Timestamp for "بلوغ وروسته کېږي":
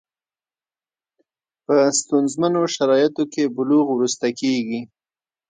3.55-4.81